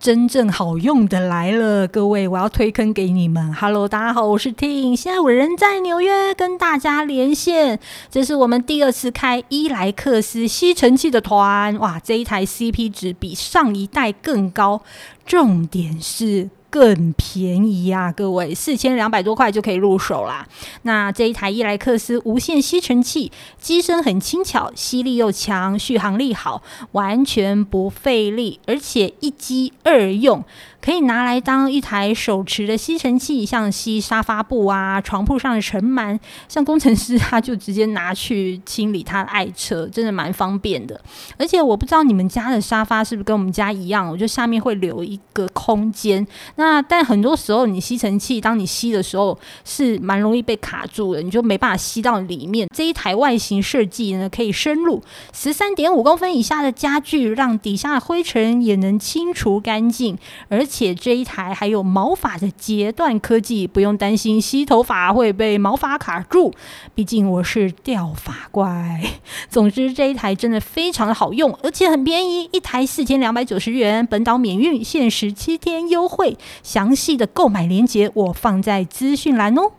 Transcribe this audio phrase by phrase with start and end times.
[0.00, 3.52] 真正好用的来了，各位，我要推坑给你们。
[3.52, 7.80] Hello，大家好，我是 Ting，现在我人在纽约跟大家连线。
[8.08, 14.82] 这是我们第二次开伊莱克斯吸尘器的团，哇，这一台 CP 值比上一代更高，
[15.26, 16.48] 重点是。
[16.70, 20.46] 更便宜、啊，各位，四千两百多块就可以入手啦。
[20.82, 26.62] 那这一台伊莱克斯无线吸尘器，机身很轻巧，吸力又强，续航力好，
[26.92, 30.44] 完全不费力，而且一机二用。
[30.80, 36.16] 可以拿来当一台手持的吸尘器，像吸沙发布啊、床铺上的尘螨，
[36.48, 40.98] 像工程师他就直接拿去清理他的爱车，真的蛮方便的。
[41.36, 46.24] 而且我不知道你们家的沙发是不是跟我们家一样，我就下面会留一个空间。
[46.58, 52.68] 那但很多时候你吸尘器当你吸的时候是蛮容易被卡住的，你就没办法吸到里面。
[52.72, 60.16] 这一台外形设计呢，可以深入十三点五公分以下的家具，让底下的灰尘也能清除干净，
[60.48, 60.68] 而。
[60.70, 66.52] 且这一台还有毛发的截断科技，不用担心吸头发会被毛发卡住。
[66.94, 69.00] 毕竟我是掉发怪。
[69.48, 76.36] 总之这一台真的非常的好用，而且很便宜，一台四千两百九十元，本岛免运，限时七天优惠。
[76.62, 79.72] 详细的购买链接我放在资讯栏哦。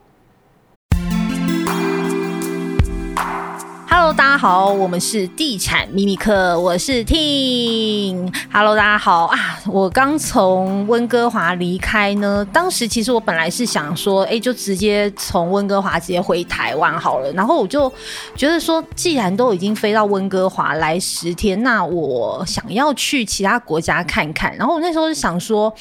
[4.00, 8.34] Hello，大家好，我们是地产秘密客，我是 tin。
[8.50, 12.48] Hello，大家好啊，我刚从温哥华离开呢。
[12.54, 17.30] 当时其实我本来是想说，哎，就直接从温哥华直接回台湾好了。
[17.34, 17.92] 然后我就
[18.38, 24.56] 觉得说，既然都已经飞到温哥华来十天，那我想要去其他国家看看。
[24.56, 25.76] 然后我那时候就想说，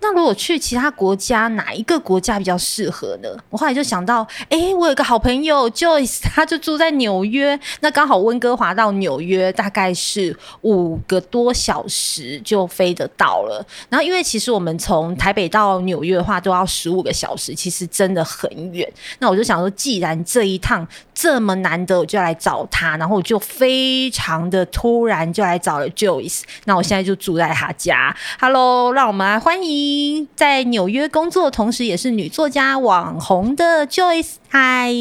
[0.00, 3.28] 那如果去其他国家，哪一个国家比较适合呢？
[3.48, 7.59] 我后来就想到，哎，我有个好朋友 Joyce，他就住在纽约。
[7.80, 13.64] 那刚好温哥华到纽约大概是五个多小时就飞得到了。
[13.88, 18.90] 然后因为其实我们从台北到纽约的话都要十五个小时，其实真的很远。
[19.18, 22.96] 那我就想说，既然这一趟这么难得，我就来找他。
[22.96, 26.42] 然后我就非常的突然就来找了 Joyce。
[26.64, 28.14] 那我现在就住在他家。
[28.40, 34.34] Hello，让我们来欢迎在纽约工作，同时也是女作家、网红的 Joyce。
[34.52, 34.92] 嗨，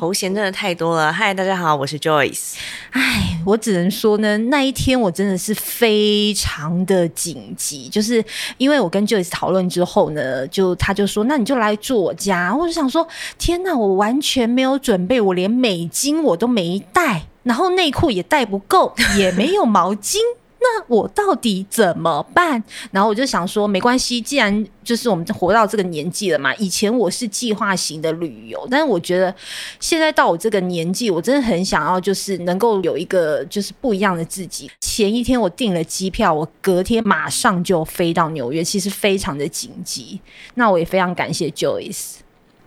[0.00, 1.12] 头衔真的太多了。
[1.12, 2.54] 嗨，大家好，我是 Joyce。
[2.92, 8.24] 哎，我只能说呢，那一天我真的是非常的紧急，就是
[8.56, 12.56] 因为我跟 Joyce 讨论之后呢，就他就说，那你就来住我家。
[12.56, 13.06] 我就想说，
[13.36, 20.16] 天哪，我完全没有准备，我连美金我都没带，然后内裤也带不够，也没有毛巾。
[20.64, 22.62] 那我到底怎么办？
[22.90, 26.54] 然后我就想说，没关系，既然就是我们活到这个年纪了嘛。
[26.54, 29.34] 以前我是计划型的旅游，但是我觉得
[29.78, 34.70] 现在到我这个年纪，我真的很想要，就是能够有一个就是不一样的自己。
[34.80, 40.18] 前一天我订了机票，我隔天马上就飞到纽约，其实非常的紧急。
[40.54, 42.14] 那我也非常感谢 Joyce。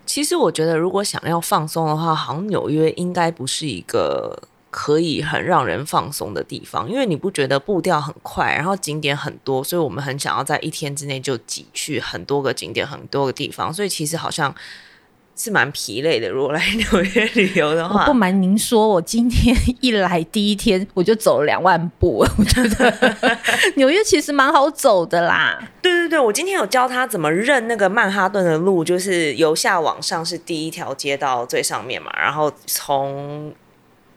[0.06, 4.40] 其实我觉得，如果想要放松的话，好像纽约应该不是一个。
[4.70, 14.54] 可以很让人放松的地方，因为你不觉得步调很快，然后景点很多，所以我们很想要在一天之内就挤去很多个景点、很多个地方，所以其实好像
[15.36, 16.30] 是蛮疲累的。
[16.30, 23.18] 如果来纽约旅游的话，不瞒您说，我今天一来第一天我就走了两万步， 我觉得
[23.78, 25.58] 纽约其实蛮好走的啦。
[25.82, 33.54] 对对对，我今天有教他怎么认那个曼哈顿的路，就是由下往上是第一条街道最上面嘛，然后从。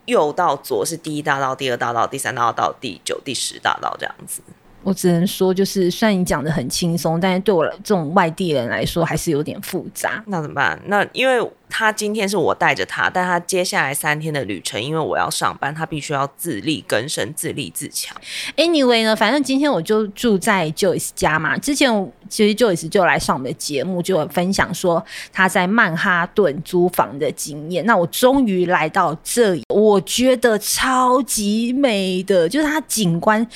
[0.06, 4.42] 右到左是第一大道，第二大道，第三大道，第九、第十大道这样子。
[4.82, 10.22] 我只能说，就是虽然你讲的很轻松，但是对我这种外地人来说，还是有点复杂。
[10.26, 10.80] 那怎么办？
[10.86, 18.16] 那因为他今天是我带着他，但他接下来三天的旅程，因为我要上班，他必须要自力更生、自立自强。
[18.56, 21.56] Anyway 呢，反正今天我就住在 Joyce 家嘛。
[21.58, 27.84] 之前其实 Joyce 就来上我们的节目，就有分享说他在曼哈顿租房的经验。
[27.84, 33.46] 那我终于来到这里，我觉得超级美的，就是它景观。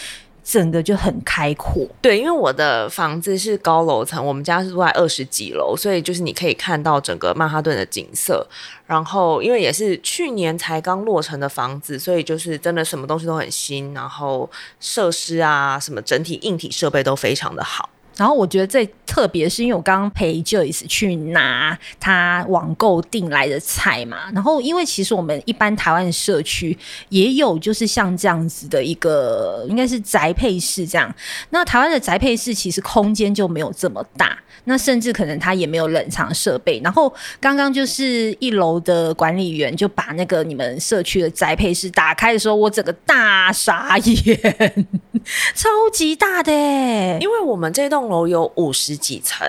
[0.44, 8.46] 整个就很开阔，对，因为我的房子是高楼层，我们家是住在二十几楼，所以就是你可以看到整个曼哈顿的景色。
[8.86, 14.48] 然后因为也是去年才刚落成的房子，所以就是真的什么东西都很新，然后
[14.78, 17.88] 设施啊什么整体硬体设备都非常的好。
[18.16, 26.76] 然后我觉得最特别，是因为我刚刚陪 Joyce 去拿他网购订来的菜嘛，然后因为其实我们一般台湾的社区
[27.08, 31.14] 也有，就是像这样子的一个，应该是宅配式这样。
[31.50, 36.80] 那台湾的宅配式其实空间就没有这么大，那甚至可能它也没有冷藏设备。
[36.82, 44.86] 然后刚刚就是一楼的管理员就把那个你们社区的宅配式打开的时候，我整个大傻眼，
[45.54, 49.48] 超级大的欸，因为我们这栋楼有五十几层，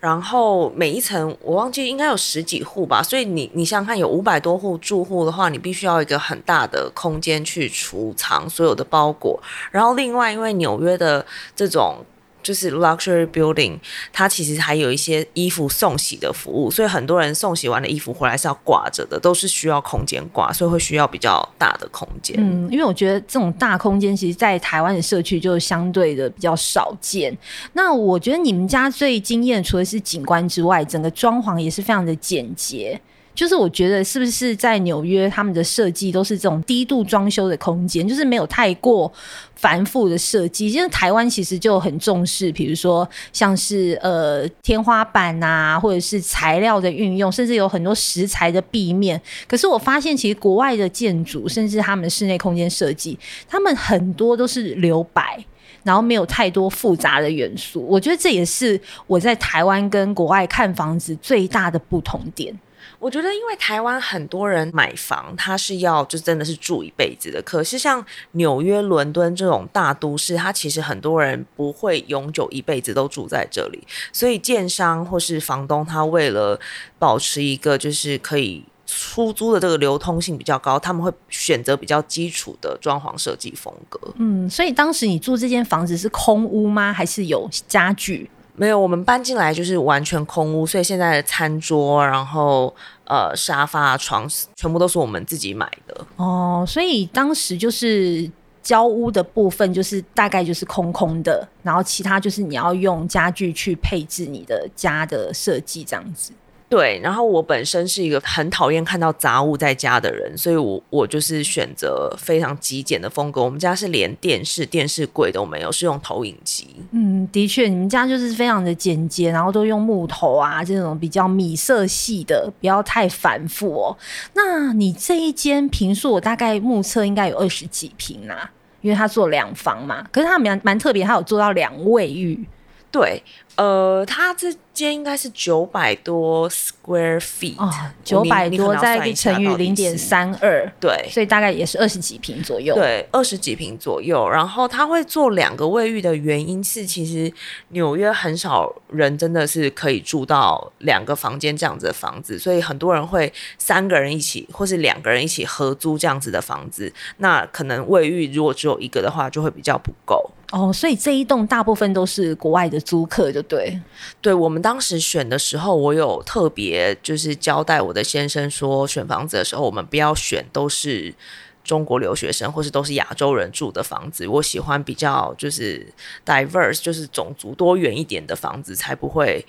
[0.00, 11.24] 然后每一层我忘记应该有十几户吧，所以你你想想看，有五百多户住户的话，你必须要一个很大的空间去储藏所有的包裹，然后另外因为纽约的
[11.56, 11.96] 这种。
[12.44, 13.76] 就是 luxury building，
[14.12, 22.36] 它其实还有一些衣服送洗的服务，所以很多人送洗完的衣服回来是要挂着的，都是需要空间挂，所以会需要比较大的空间。
[22.38, 27.36] 嗯，因为我觉得这种大空间，其实在台湾的社区就相对的比较少见。
[27.72, 33.00] 那我觉得你们家最惊艳，除了是景观之外，整个装潢也是非常的简洁。
[33.34, 39.12] 就是我觉得是不是在纽约，他们的设计都是这种低度装修的空间，就是没有太过
[39.56, 40.70] 繁复的设计。
[40.70, 49.20] 因为台湾其实就很重视，比如说像是呃天花板啊，或者是材料的运用，甚至有很多石材的壁面。
[49.48, 55.44] 可是我发现，其实国外的建筑，甚至他们的室内空间设计，他们很多都是留白，
[55.82, 57.84] 然后没有太多复杂的元素。
[57.88, 62.56] 我觉得这也是我在台湾跟国外看房子最大的不同点。
[62.98, 67.42] 我觉得，因为台湾很多人买房，他是要就真的是住一辈子的。
[67.42, 73.86] 可是像纽约、伦敦这种大都市，它其实很多人不会永久一辈子都住在这里。
[74.12, 76.58] 所以，建商或是房东，他为了
[76.98, 83.98] 保持一个就是可以出租的这个流通性比较高，他们会选择比较基础的装潢设计风格。
[84.16, 86.92] 嗯，所以当时你住这间房子是空屋吗？
[86.92, 88.30] 还是有家具？
[88.56, 92.74] 没有，我们搬进来就是完全空屋，所以现在的餐桌，然后
[93.04, 96.06] 呃沙发、床全部都是我们自己买的。
[96.16, 98.30] 哦，所以当时就是
[98.62, 106.32] 交屋的部分，就是大概就是空空的，然后其他就是你要用家具去配置你的家的设计这样子。
[106.66, 113.40] 对，然后我本身是一个很讨厌看到杂物在家的人，所以我我就是选择非常极简的风格。
[113.44, 116.66] 我们家是连电视、电视柜都没有，是用投影机。
[116.90, 123.96] 嗯，的确，你们家就是非常的简洁，然后都用木头啊这种比较米色系的，不要太繁复哦。
[124.32, 128.50] 那你这一间平数，我大概目测应该有二十几平啊，
[128.80, 132.44] 因为它做两房嘛，可是它蛮蛮特别，它有做到两卫浴。
[132.90, 133.20] 对，
[133.56, 137.70] 呃，它这间应该是九百多 square feet，哦，
[138.02, 142.74] 九百多再乘以零点三二，对，所以大概也是二十几平左右。
[142.74, 144.28] 对，二十几平左右。
[144.28, 147.32] 然后它会做两个卫浴的原因是，其实
[147.68, 156.92] 纽约很少人真的是可以住到两个房间这样子的房子，所以很多人会三个人一起，或是两个人一起合租这样子的房子。
[157.18, 160.28] 那可能卫浴如果只有一个的话，就会比较不够。
[160.52, 163.80] 哦，所以这一栋大部分都是国外的租客，就对。
[164.20, 171.14] 对，我们当时选的时候，我有特别就是交代我的先生说，选房子的时候，我们不要选都是
[171.62, 174.26] 中国留学生或是都是亚洲人住的房子。
[174.26, 175.86] 我喜欢比较就是
[176.26, 179.46] diverse，就是种族多元一点的房子，才不会。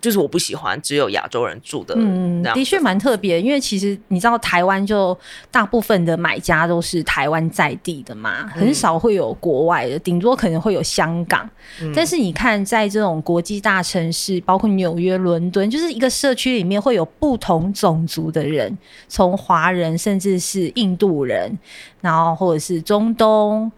[0.00, 3.40] 就是我不喜欢只有亚洲人住的，嗯，的确蛮特别。
[3.40, 5.16] 因为其实你知道，台湾就
[5.50, 11.48] 大部分的买家都是台湾在地的嘛，很少会有国外的，顶多可能会有香港。
[11.82, 18.76] 嗯，但是你看，在这种国际大城市，包括纽约、伦敦，就是一个社区里面会有不同种族的人，
[19.08, 21.58] 从华人甚至是印度人，
[22.00, 23.70] 然后或者是中东。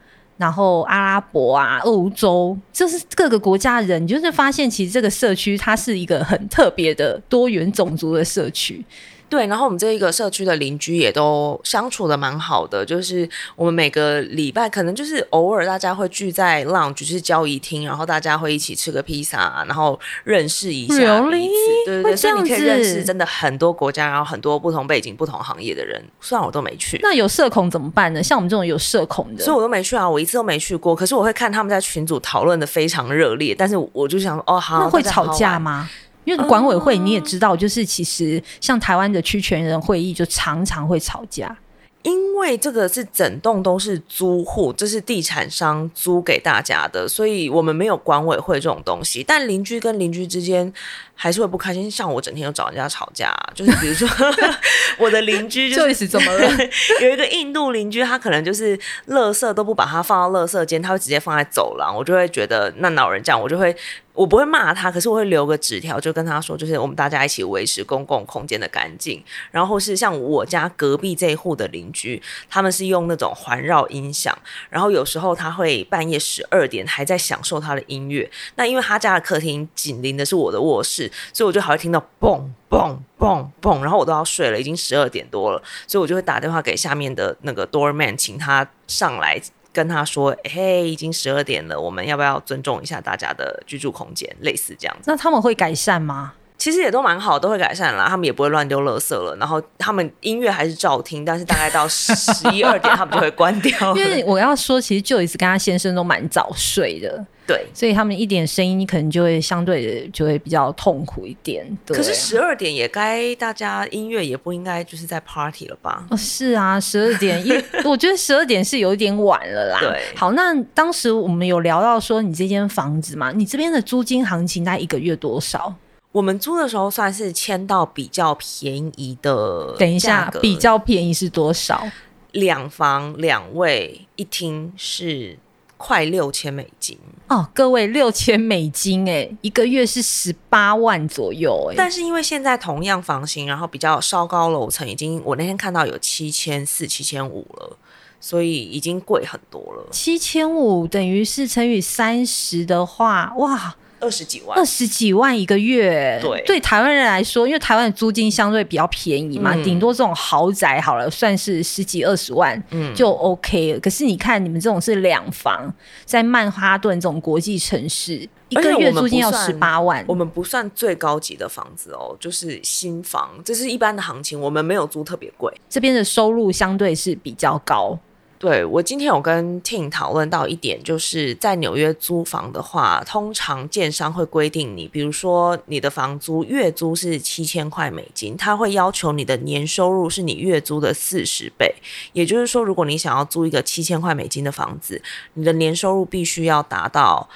[0.43, 8.85] 然后阿拉伯啊、欧洲，就是各个国家的人，你就是发现其实这个社区它是一个很特别的多元种族的社区。
[9.33, 21.87] 对，然后我们这一个社区的邻居也都相处的蛮好的，就是我们每个礼拜可能就是偶尔大家会聚在 lounge，就是交易厅，然后大家会一起吃个披萨，然后认识一下彼此。
[21.87, 25.99] 对对对，所以你可以认识真的很多国家，然后很多不同背景、不同行业的人。
[26.21, 28.23] 虽然我都没去，那有社恐怎么办呢？
[28.23, 30.95] 像我们这种有社恐的，所以我都没去啊，我一次都没去过。
[30.95, 35.89] 可是我会看他们在群组讨论的非常热烈，但是我就想哦，好，那会吵架吗？
[36.25, 41.57] 因为管委会你也知道，就是其实像台湾的区权人会议就常常会吵架，
[42.03, 49.23] 因为这个是整栋都是租户，这是地产商租给大家的，所以我们没有管委会这种东西。
[49.23, 50.73] 但邻居跟邻居之间
[51.15, 54.09] 还是会不开心，像我整天都找人家吵架，就是比如说
[54.99, 56.51] 我的邻居就是怎么了？
[57.01, 58.77] 有一个印度邻居，他可能就是
[59.09, 63.75] 垃圾都不把它放到垃圾间，他会直接放在走廊，我就会觉得那老人这样，我就会。
[64.15, 69.23] 我不会骂他，可是我会留个纸条，就跟他说，就是我们大家一起维持公共空间的干净。
[69.51, 74.37] 然后是像我家隔壁这一户的邻居，他们是用那种环绕音响，
[74.69, 78.31] 然后有时候他会半夜十二点还在享受他的音乐。
[78.57, 89.41] 那因为他家的客厅紧邻的是我的卧室，所以我就好会听到嘣嘣嘣嘣，然后我都要睡了，已经十二点多了，所以我就会打电话给下面的那个 doorman，请他上来。
[89.73, 94.29] 跟他说：“嘿，已经十二点了，我们要不要尊重一下大家的居住空间？
[94.41, 95.05] 类似这样子。
[95.07, 96.35] 那他们会改善吗？
[96.63, 98.07] 其实也都蛮好，都会改善啦。
[98.09, 99.35] 他们也不会乱丢垃圾了。
[99.35, 103.97] 然后他们音乐还是照听，但是大概到 十一二点，他们就会关掉。
[103.97, 111.67] 因为我要说，其实 Joyce 跟他先生都蛮早睡的。”对，所以他们一点声音，你可能就会相对的就会比较痛苦一点。
[111.85, 116.07] 对，可是十二点也该大家音乐也不应该就是在 party 了吧？
[116.11, 117.51] 哦，是啊，十二点一，
[117.85, 119.81] 我觉得十二点是有一点晚了啦。
[119.81, 125.75] 对，好，那当时我们有聊到说你这间房子嘛，你这边的租金行情大概一个月多少？
[126.13, 129.75] 我们租的时候算是签到比较便宜的。
[129.79, 131.83] 等一下，比较便宜是多少？
[132.31, 135.39] 两房两卫一厅是。
[135.85, 141.75] 快六千美金哦，各位六千美金哎，一个月是十八万左右哎。
[141.77, 147.77] 但是因为现在同样房型，然后比较稍高楼层，已经我那天看到有七千四、七千五了，
[148.21, 149.89] 所以已经贵很多了。
[149.91, 153.75] 七千五等于是乘以三十的话，哇！
[154.03, 163.81] 二十几万，二十几万一个月，对，对台湾人来说，因为台湾的租金相对比较便宜嘛，顶、嗯、多这种豪宅好了，算是十几二十万，嗯，就 OK 了。
[163.81, 165.73] 可是你看，你们这种是两房，
[166.05, 170.05] 在曼哈顿这种国际城市，一个月租金要十八万。
[170.09, 175.53] 我们不算最高级的房子哦，就是新房，这是一般的行情，我们没有租特别贵。
[175.71, 177.97] 这边的收入相对是比较高。
[178.43, 191.73] 对，我今天有跟 Ting 讨论到一点，就是在纽约租房的话，通常建商会规定你，比如说你的房租月租是七千块美金，他会要求你的年收入是你月租的四十倍。
[192.15, 195.01] 也就是说，如果你想要租一个七千块美金的房子，
[195.35, 197.29] 你的年收入必须要达到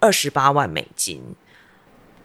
[0.00, 1.22] 二十八万美金。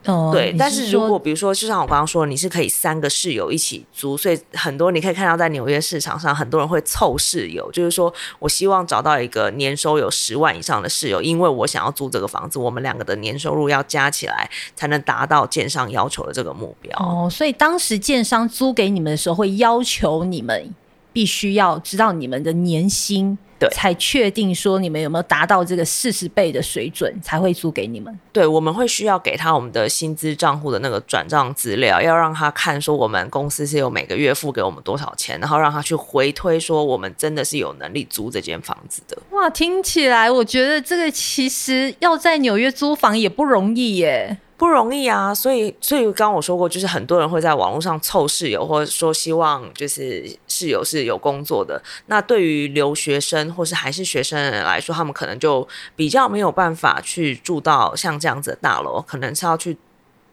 [0.06, 16.98] 哦，对，但是如果比如说，就像我刚刚说，你是可以三个室友一起租，所以很多你可以看到在纽约市场上，很多人会凑室友，就是说我希望找到一个年收有十万以上的室友，因为我想要租这个房子，我们两个的年收入要加起来才能达到建商要求的这个目标。
[16.98, 20.74] 哦，所以当时建商租给你们的时候，会要求你们
[21.14, 23.38] 必须要知道你们的年薪。
[23.56, 28.12] 对，才确定说你们有没有达到这个四十倍的水准，才会租给你们。
[28.32, 39.16] 对，我们会需要给他我们的薪资账户的那个转账资料，要让他看说我们公司是有每个月付给我们多少钱，然后让他去回推说我们真的是有能力租这间房子的。
[39.30, 44.36] 哇，听起来我觉得这个其实要在纽约租房也不容易耶。
[44.56, 51.82] 不容易啊，所以所以刚刚我说过，就是很多人会在网络上凑室友，或者说希望就是室友是有工作的。
[52.06, 59.76] 那对于留学生或是还是学生的人来说，他们可能就比较没有办法去住到像这样子的大楼，可能是要去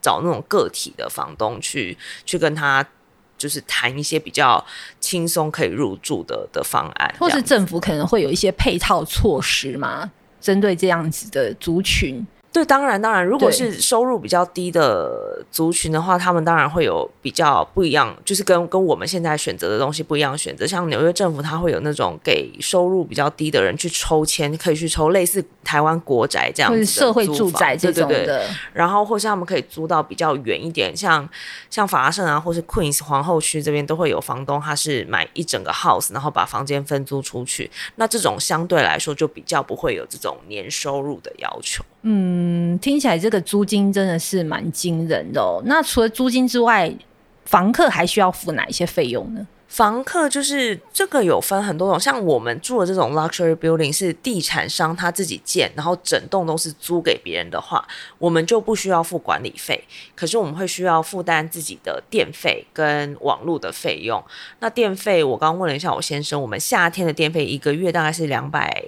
[0.01, 2.85] 找那种个体的房东去去跟他
[3.39, 4.63] 就是谈一些比较
[4.99, 12.23] 轻松可以入住的的方案，或是政府可能会有一些配套措施嘛，针对这样子的族群。
[12.53, 20.67] 对，当然，当然，如果是收入比较低的族群的话，他们当然会有比较不一样，就是跟跟我们现在选择的东西不一样选择。
[20.67, 28.15] 像纽约政府，它会有那种给收入比较低的人去抽签，可以去抽类似台湾国宅这样子的社会住宅这种的。
[28.15, 28.47] 对对对。
[28.73, 31.27] 然后，或是他们可以租到比较远一点，像
[31.69, 37.71] 像法拉盛啊，或是 Queens 皇后区这边都会有房东，他是买一整个 house，然后把房间分租出去。
[37.95, 41.81] 那这种相对来说就比较不会有这种年收入的要求。
[42.03, 45.61] 嗯，听起来这个租金真的是蛮惊人的。
[45.65, 46.91] 那除了租金之外，
[47.45, 49.47] 房客还需要付哪一些费用呢？
[49.67, 59.81] 房客就是这个有分很多种，像我们住的这种 luxury building 是地产商他自己建，然后整栋都是租给别人的话，我们就不需要付管理费。
[60.13, 64.21] 可是我们会需要负担自己的电费跟网络的费用。
[64.59, 68.83] 那电费我刚刚问了一下我先生，我们夏天的电费一个月大概是两百。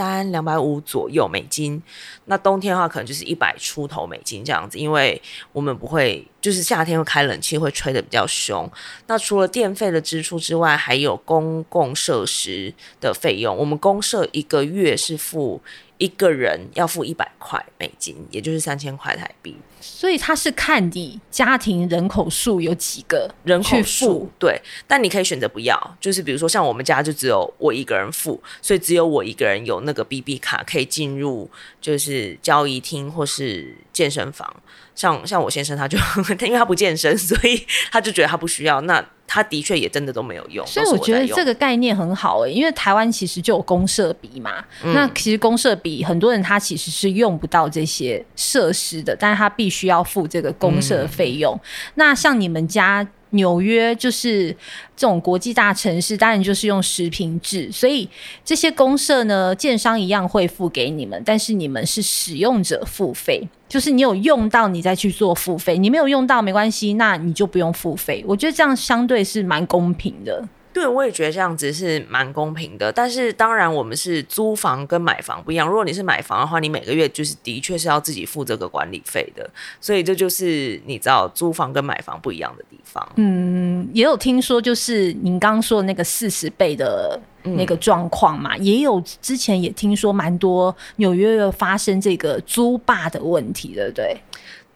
[0.00, 1.82] 三两百五左右美金，
[2.24, 5.20] 那冬天的话可能就是一百出头美金这样子，因为
[5.52, 8.66] 我们不会，就是夏天会开冷气，会吹的比较凶。
[9.08, 13.54] 那除了电费的支出之外，还有公共设施的费用。
[13.54, 15.60] 我们公设一个月是付
[16.00, 19.54] 一个人要付一百块美金，也就是三千块台币。
[19.82, 24.60] 所以他是看你家庭人口数有几个人口数，对。
[24.86, 31.50] 但你可以选择不要，就是比如说像我们家就只有我一个人付，所以只有我一个人有那个 BB 卡可以进入，
[31.82, 34.50] 就是交易厅或是健身房。
[34.94, 35.98] 像像我先生他就
[36.46, 38.80] 因为他不健身，所以他就觉得他不需要。
[38.82, 40.66] 那他的确也真的都没有用。
[40.66, 44.64] 所以我觉得这个概念很好诶、欸，因为台湾其实就有公社比嘛。
[44.82, 51.54] 嗯、那其实公社比很多人他其实是用不到这些设施的，但是他必须要付这个公社费用。
[51.54, 51.60] 嗯、
[51.94, 53.06] 那像你们家。
[53.32, 54.48] 纽约就是
[54.96, 58.08] 这种国际大城市，当然就是用实坪制，所以
[58.44, 68.22] 这些公社呢，建商一样会付给你们，但是你们是使用者付费，就是你有用到你再去做付费，你没有用到没关系，那你就不用付费。
[68.26, 70.44] 我觉得这样相对是蛮公平的。
[70.72, 72.92] 对，我也觉得这样子是蛮公平的。
[72.92, 75.66] 但是当然，我们是租房跟买房不一样。
[75.68, 79.48] 如果你是买房的话，你每个月就是的确是要自己付这个管理费的。
[79.80, 83.04] 所以这就是你知道租房跟买房不一样的地方。
[83.16, 94.16] 嗯，也有听说，就是您刚刚说的那个四十倍的那个状况嘛，嗯、也有之前也听说蛮多纽约有发生这个租霸的问题，对不对？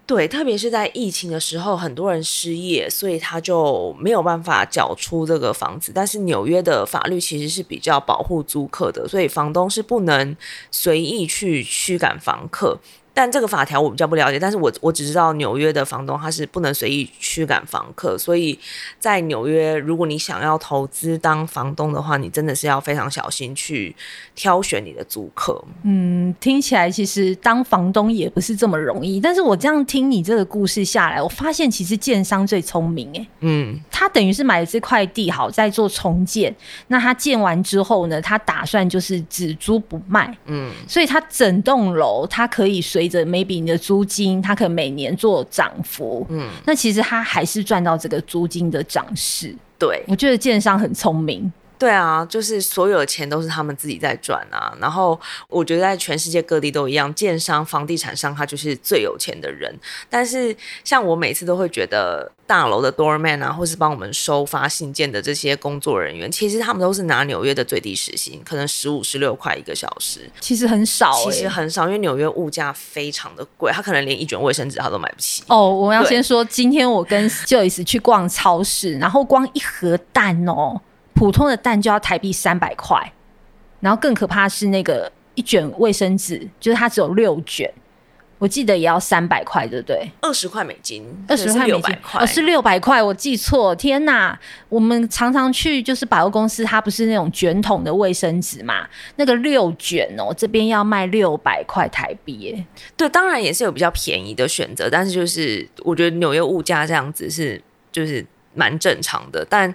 [0.07, 5.93] 对，特别是在疫情的时候，很多人失业，所以他就没有办法缴出这个房子。
[5.95, 10.37] 但是纽约的法律其实是比较保护租客的，所以房东是不能
[10.71, 12.79] 随意去驱赶房客。
[13.17, 18.59] 但这个法条我比较不了解，但是我我只知道纽约的房东他是不能随意驱赶房客，所以
[18.99, 23.95] 在纽约，如果你想要投资当房东的话，你真的是要非常小心去
[24.35, 25.65] 挑选你的租客。
[25.85, 36.53] 嗯，听起来其实当房东也不是这么容易，但是我这样听你这个故事下来，我发现其实建商最聪明哎，嗯，他等于是买了这块地，好在做重建，
[36.89, 43.04] 那他建完之后呢，他打算就是只租不卖，嗯，所以他整栋楼他可以随。
[43.05, 49.55] 随着 maybe 你的租金，它可能每年做涨幅，嗯，那其实它还是赚到这个租金的涨势。
[49.79, 51.53] 对，我觉得建商很聪明。
[51.79, 54.75] 对啊，就是所有的钱都是他们自己在赚啊。
[54.81, 59.75] 然后我觉得在全世界各地都一样，建商、房地产商他就是最有钱的人。
[60.09, 71.31] 但是像我每次都会觉得，大楼的 doorman 啊，或是帮我们收发信件的这些工作人员，其实他们都是拿纽约的最低时薪，可能十五、十六块一个小时，其实很少、欸。
[71.31, 75.43] 其实很少，因为纽约物价非常的贵，他可能连一卷卫生纸他都买不起。
[75.49, 80.81] 哦，我要先说，今天我跟 Joyce 去逛超市，然后光一盒蛋哦。
[81.25, 83.11] 普通的蛋就要台币三百块，
[83.81, 87.73] 然后更可怕是那个一卷卫生纸，就是它只有六卷，
[88.37, 90.07] 我记得也要三百块，对不对？
[90.21, 94.39] 二十块美金，二十块美金，哦，是六百块，我记错，天哪！
[94.69, 98.87] 我们常常去就是百货公司，它不是那种卷筒的卫生纸嘛？
[99.17, 102.67] 那个六卷哦，这边要卖六百块台币耶。
[102.99, 107.59] 对，当然也是有比较便宜的选择，但是就是我觉得纽约物价这样子是
[107.91, 109.75] 就是蛮正常的，但。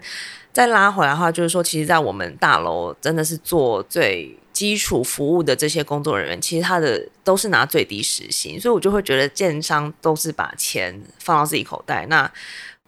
[0.52, 12.08] 再拉回来的话，就是说，其实，在我们大楼真的是做最基础服务的这些工作人员，其实他的都是拿最低时薪，所以我就会觉得建商都是把钱放到自己口袋。
[12.08, 12.30] 那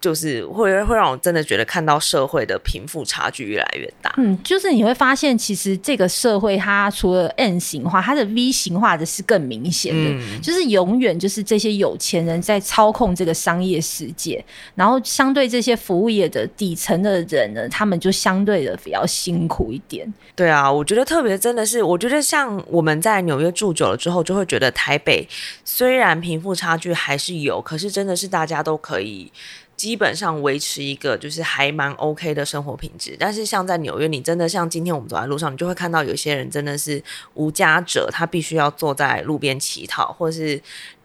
[0.02, 4.12] 就是会会让我真的觉得看到社会的贫富差距越来越大。
[4.18, 10.10] 嗯，就是你会发现，其实这个社会它除了 N 型化，它的 V 型化的是更明显的。
[10.10, 20.12] 嗯，就是永远就是这些有钱人在操控这个商业世界，然后相对这些服务业的底层的人呢，他们就相对的比较辛苦一点。
[20.36, 25.28] 对啊，我觉得特别真的是，我觉得像我们在纽约住久了之后，就会觉得台北
[25.64, 29.32] 虽然贫富差距还是有，可是真的是大家都可以。
[29.82, 40.62] 基本上维持一个就是还蛮 OK 的生活品质，但是像在纽约，你真的像今天我们走在路上，你就会看到有些人真的是无家者，他必须要坐在路边乞讨，或是。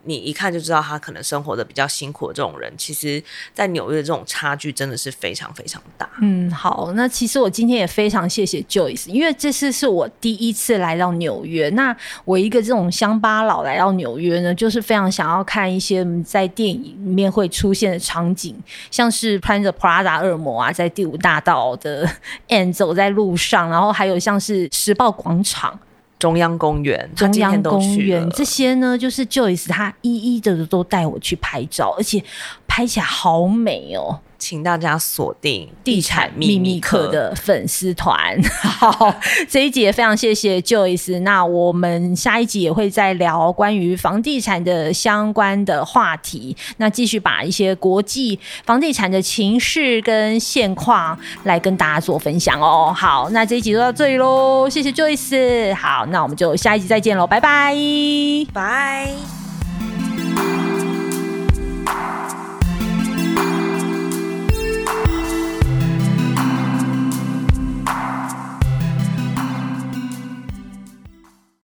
[0.08, 3.20] 你一看就知道他可能生活的比较辛苦的这种人，其实，
[3.52, 6.08] 在纽约这种差距真的是非常非常大。
[6.22, 11.68] 嗯，好，那其实我今天也非常谢谢 Joyce，因为这次是我第一次来到纽约。
[11.70, 18.54] 那我一个这种乡巴佬来到纽约呢，就是非常想要看一些在电影里面会出现的场景，
[18.90, 22.09] 像是穿着 Prada 恶魔啊，在第五大道的
[22.48, 25.79] Anne 走在路上，然后还有像是时报广场。
[26.18, 32.24] 中央公园，中央公园这些呢，就是 Joyce 他一一的都带我去拍照，而且。
[32.68, 34.20] 拍起来好美哦。
[34.38, 38.40] 请大家锁定地产秘密课的粉丝团。
[38.62, 39.14] 好，
[39.49, 41.20] 这一集也非常谢谢 Joyce。
[41.20, 46.57] 那我们下一集也会再聊关于房地产的相关的话题。
[46.79, 52.92] 那继续把一些国际房地产的情势跟现况来跟大家做分享哦。
[52.96, 55.75] 好，那这一集就到这里喽，谢谢 Joyce。
[55.75, 57.75] 好，那我们就下一集再见喽，拜拜，
[58.53, 59.11] 拜。